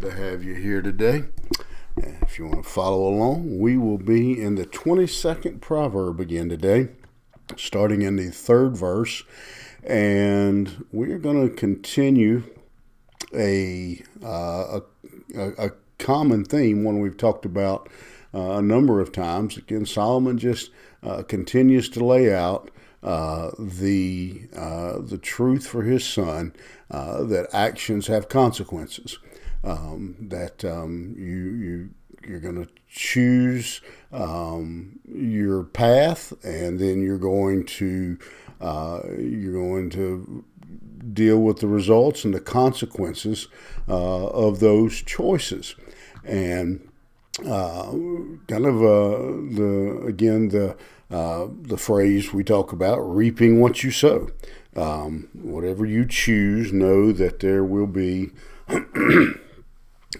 [0.00, 1.24] To have you here today.
[1.98, 6.88] If you want to follow along, we will be in the 22nd proverb again today,
[7.58, 9.24] starting in the third verse.
[9.84, 12.44] And we're going to continue
[13.34, 14.80] a, uh,
[15.36, 17.90] a, a, common theme, one we've talked about
[18.32, 19.58] uh, a number of times.
[19.58, 20.70] Again, Solomon just
[21.02, 22.70] uh, continues to lay out
[23.02, 26.54] uh, the uh, the truth for his son
[26.90, 29.18] uh, that actions have consequences.
[29.62, 31.90] Um, that um, you you
[32.26, 33.80] you're going to choose
[34.12, 38.18] um, your path, and then you're going to
[38.60, 40.44] uh, you're going to
[41.12, 43.48] deal with the results and the consequences
[43.88, 45.74] uh, of those choices,
[46.24, 46.88] and
[47.46, 47.90] uh,
[48.48, 50.76] kind of the again the
[51.10, 54.30] uh, the phrase we talk about reaping what you sow.
[54.76, 58.30] Um, whatever you choose, know that there will be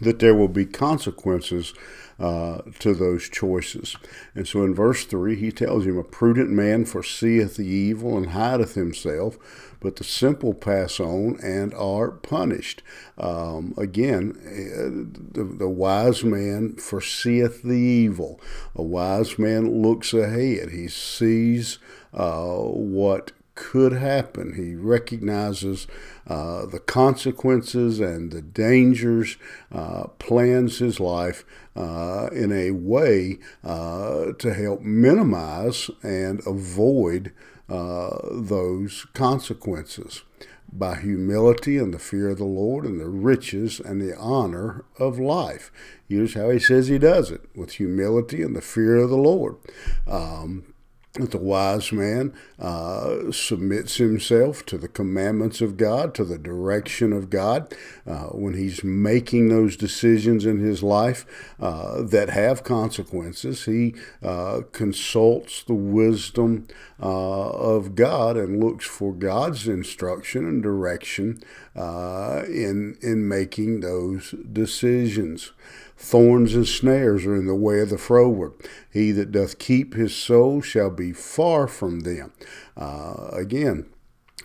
[0.00, 1.74] that there will be consequences
[2.20, 3.96] uh, to those choices.
[4.34, 8.28] And so in verse 3, he tells him, A prudent man foreseeth the evil and
[8.28, 9.38] hideth himself,
[9.80, 12.82] but the simple pass on and are punished.
[13.16, 18.38] Um, again, eh, the, the wise man foreseeth the evil.
[18.74, 21.78] A wise man looks ahead, he sees
[22.12, 24.54] uh, what could happen.
[24.54, 25.86] He recognizes
[26.26, 29.36] uh, the consequences and the dangers,
[29.70, 31.44] uh, plans his life
[31.76, 37.32] uh, in a way uh, to help minimize and avoid
[37.68, 40.22] uh, those consequences
[40.72, 45.18] by humility and the fear of the Lord and the riches and the honor of
[45.18, 45.70] life.
[46.08, 49.56] Here's how he says he does it with humility and the fear of the Lord.
[50.06, 50.72] Um,
[51.26, 57.30] the wise man uh, submits himself to the commandments of God, to the direction of
[57.30, 57.74] God,
[58.06, 61.26] uh, when he's making those decisions in his life
[61.60, 63.64] uh, that have consequences.
[63.64, 66.66] He uh, consults the wisdom
[67.02, 71.42] uh, of God and looks for God's instruction and direction
[71.76, 75.52] uh, in in making those decisions.
[76.02, 78.54] Thorns and snares are in the way of the froward.
[78.90, 82.32] He that doth keep his soul shall be far from them.
[82.74, 83.84] Uh, again,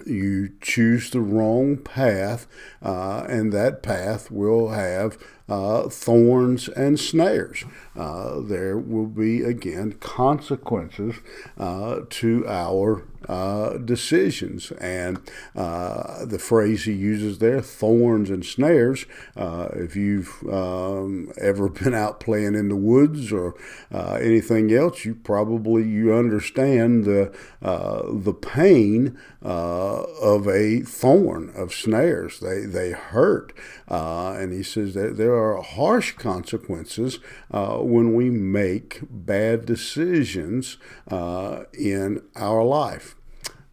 [0.06, 2.46] you choose the wrong path,
[2.84, 5.18] uh, and that path will have
[5.48, 7.64] uh, thorns and snares.
[7.96, 11.16] Uh, there will be, again, consequences
[11.58, 14.72] uh, to our uh, decisions.
[14.74, 15.20] And
[15.56, 19.06] uh, the phrase he uses there, thorns and snares,
[19.36, 23.56] uh, if you've um, ever been out playing in the woods or
[23.92, 32.40] anything else, you probably you understand the, the pain of a thorn, of snares.
[32.40, 33.54] They, they hurt.
[33.88, 37.20] and he says that there are harsh consequences
[37.52, 40.78] when we make bad decisions
[41.10, 43.16] uh, in our life.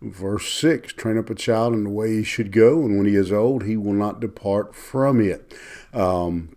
[0.02, 3.14] Verse 6 Train up a child in the way he should go, and when he
[3.14, 5.54] is old, he will not depart from it.
[5.92, 6.56] Um,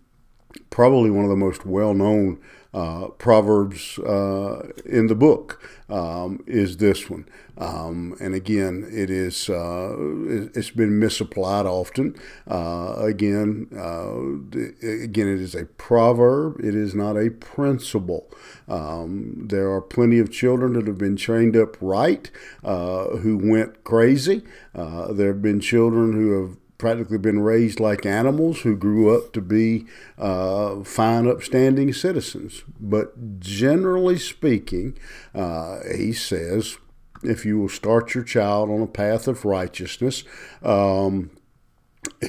[0.69, 2.41] probably one of the most well known
[2.75, 7.25] uh, proverbs uh, in the book um, is this one.
[7.57, 9.95] Um, and again, it is uh,
[10.53, 12.17] it's been misapplied often.
[12.45, 14.19] Uh, again, uh,
[14.85, 16.59] again, it is a proverb.
[16.59, 18.29] It is not a principle.
[18.67, 22.29] Um, there are plenty of children that have been trained up right
[22.61, 24.43] uh, who went crazy.
[24.73, 29.41] there have been children who have practically been raised like animals who grew up to
[29.41, 29.87] be
[30.19, 32.63] uh, fine, upstanding citizens.
[32.79, 34.95] But generally speaking,
[35.33, 36.77] uh, he says,
[37.23, 40.23] if you will start your child on a path of righteousness,
[40.61, 41.31] um,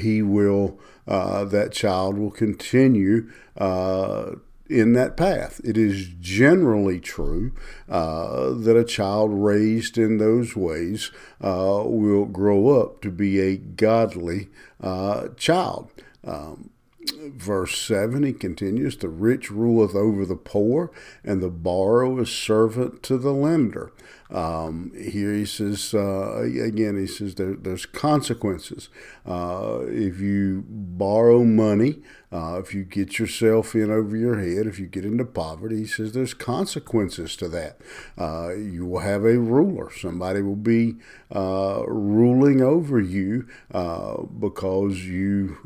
[0.00, 4.36] he will, uh, that child will continue uh,
[4.68, 5.60] in that path.
[5.64, 7.52] It is generally true
[7.88, 11.10] uh, that a child raised in those ways
[11.40, 14.48] uh, will grow up to be a godly
[14.80, 15.90] uh, child.
[16.24, 16.70] Um,
[17.14, 20.90] verse 7, he continues The rich ruleth over the poor,
[21.24, 23.92] and the borrower is servant to the lender.
[24.30, 28.88] Um, here he says, uh, again, he says there, there's consequences.
[29.24, 32.02] Uh, if you borrow money,
[32.32, 35.86] uh, if you get yourself in over your head, if you get into poverty, he
[35.86, 37.78] says there's consequences to that.
[38.18, 39.90] Uh, you will have a ruler.
[39.92, 40.96] Somebody will be
[41.34, 45.56] uh, ruling over you uh, because you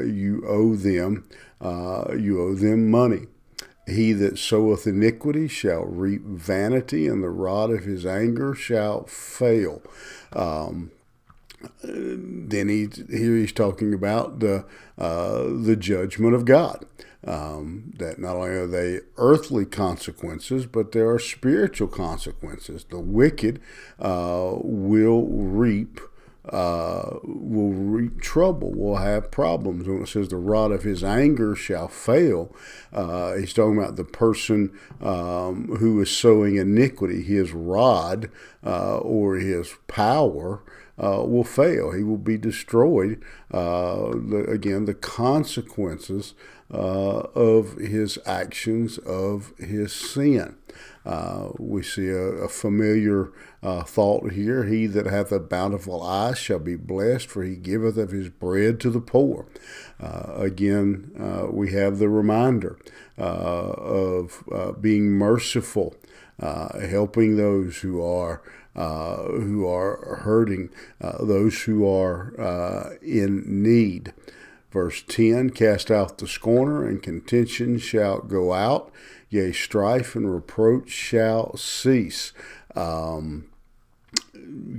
[0.00, 1.28] you owe them
[2.18, 3.26] you owe them money.
[3.90, 9.82] He that soweth iniquity shall reap vanity, and the rod of his anger shall fail.
[10.32, 10.92] Um,
[11.82, 14.64] then he here he's talking about the
[14.96, 16.86] uh, the judgment of God.
[17.22, 22.86] Um, that not only are they earthly consequences, but there are spiritual consequences.
[22.88, 23.60] The wicked
[23.98, 26.00] uh, will reap
[26.48, 29.86] uh, will reap trouble, will have problems.
[29.86, 32.54] When it says the rod of his anger shall fail,
[32.92, 37.22] uh, he's talking about the person um, who is sowing iniquity.
[37.22, 38.30] His rod
[38.64, 40.62] uh, or his power
[41.02, 41.92] uh, will fail.
[41.92, 43.22] He will be destroyed.
[43.50, 46.34] Uh, the, again, the consequences
[46.72, 50.56] uh, of his actions, of his sin.
[51.04, 53.32] Uh, we see a, a familiar
[53.62, 54.64] uh, thought here.
[54.64, 58.78] He that hath a bountiful eye shall be blessed, for he giveth of his bread
[58.80, 59.46] to the poor.
[59.98, 61.10] Again,
[61.50, 62.78] we have the reminder
[63.16, 64.44] of
[64.80, 65.96] being merciful,
[66.40, 68.42] helping those who are
[68.76, 70.70] uh, who are hurting,
[71.00, 74.12] uh, those who are uh, in need.
[74.70, 78.92] Verse 10 Cast out the scorner, and contention shall go out,
[79.28, 82.32] yea, strife and reproach shall cease.
[82.76, 83.46] Um,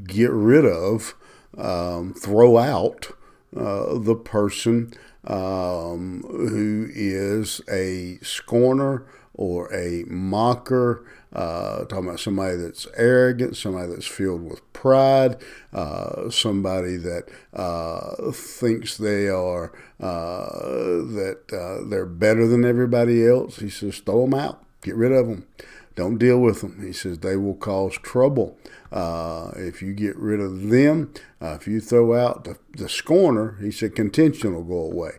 [0.06, 1.14] get rid of,
[1.58, 3.12] um, throw out
[3.56, 4.94] uh, the person
[5.26, 13.88] um, who is a scorner or a mocker uh, talking about somebody that's arrogant, somebody
[13.88, 15.38] that's filled with pride,
[15.74, 20.50] uh, somebody that uh, thinks they are uh,
[21.08, 23.58] that uh, they're better than everybody else.
[23.58, 25.48] He says, throw them out, get rid of them.
[25.96, 26.82] Don't deal with them.
[26.82, 28.58] He says they will cause trouble.
[28.92, 33.72] Uh, if you get rid of them, if you throw out the, the scorner, he
[33.72, 35.12] said contention will go away.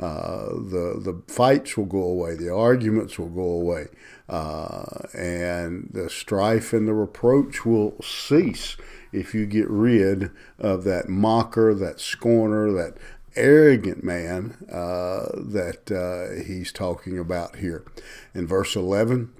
[0.00, 3.86] Uh, the the fights will go away, the arguments will go away,
[4.30, 8.78] uh, and the strife and the reproach will cease
[9.12, 12.96] if you get rid of that mocker, that scorner, that
[13.36, 17.84] arrogant man uh, that uh, he's talking about here.
[18.34, 19.32] In verse 11,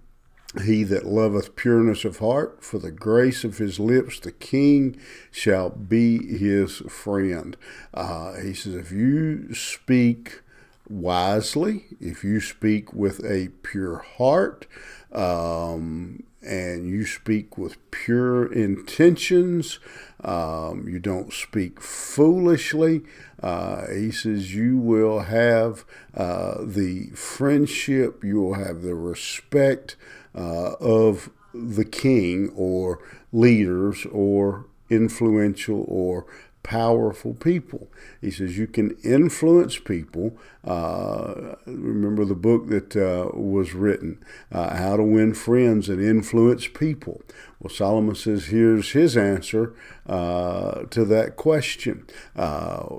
[0.65, 5.01] he that loveth pureness of heart, for the grace of his lips, the king
[5.31, 7.57] shall be his friend.
[7.95, 10.43] Uh, he says, if you speak
[10.89, 14.67] wisely, if you speak with a pure heart,
[15.13, 19.79] um, and you speak with pure intentions,
[20.25, 23.03] um, you don't speak foolishly.
[23.43, 29.97] Uh, he says you will have uh, the friendship, you will have the respect
[30.35, 33.01] uh, of the king or
[33.33, 36.27] leaders or influential or
[36.63, 37.89] powerful people.
[38.21, 40.37] He says you can influence people.
[40.65, 44.23] Uh, remember the book that uh, was written,
[44.53, 47.23] uh, How to Win Friends and Influence People.
[47.61, 49.75] Well, Solomon says here's his answer
[50.07, 52.07] uh, to that question
[52.37, 52.97] uh,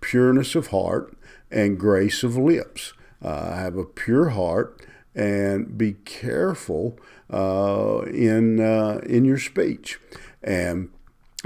[0.00, 1.16] pureness of heart
[1.50, 2.92] and grace of lips.
[3.22, 4.80] Uh, have a pure heart
[5.16, 6.98] and be careful
[7.30, 9.98] in, in your speech.
[10.42, 10.90] And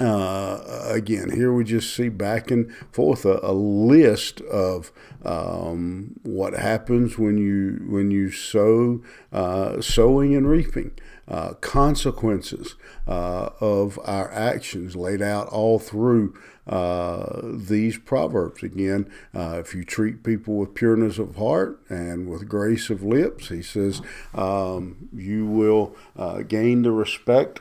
[0.01, 4.93] uh, again, here we just see back and forth a, a list of
[5.25, 9.03] um, what happens when you when you sow
[9.33, 10.93] uh, sowing and reaping.
[11.31, 12.75] Uh, consequences
[13.06, 18.64] uh, of our actions laid out all through uh, these proverbs.
[18.64, 23.49] Again, uh, if you treat people with pureness of heart and with grace of lips,
[23.49, 24.02] he says,
[24.35, 27.61] um, you will uh, gain the respect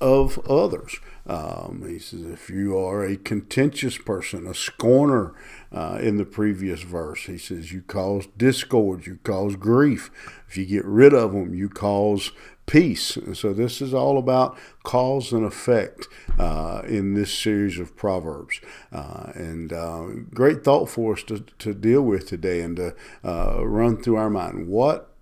[0.00, 0.98] of others.
[1.30, 5.32] Um, he says, if you are a contentious person, a scorner,
[5.70, 10.10] uh, in the previous verse, he says, you cause discord, you cause grief.
[10.48, 12.32] If you get rid of them, you cause
[12.66, 13.16] peace.
[13.16, 18.60] And so this is all about cause and effect uh, in this series of Proverbs.
[18.90, 23.64] Uh, and uh, great thought for us to, to deal with today and to uh,
[23.64, 24.66] run through our mind.
[24.66, 25.14] What,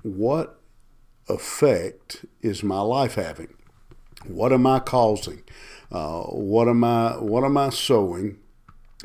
[0.00, 0.58] what
[1.28, 3.56] effect is my life having?
[4.26, 5.42] What am I causing?
[5.90, 8.38] Uh, what am I what am I sowing,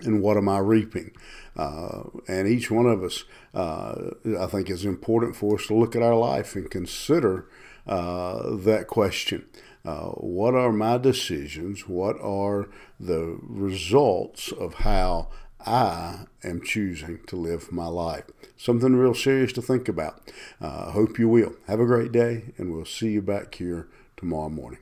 [0.04, 1.12] and what am I reaping?
[1.56, 5.96] Uh, and each one of us, uh, I think, is important for us to look
[5.96, 7.48] at our life and consider
[7.88, 9.46] uh, that question.
[9.86, 11.88] Uh, what are my decisions?
[11.88, 12.68] What are
[13.00, 15.30] the results of how
[15.66, 18.26] I am choosing to live my life?
[18.58, 20.32] Something real serious to think about.
[20.60, 21.54] I uh, hope you will.
[21.68, 24.80] Have a great day, and we'll see you back here tomorrow morning.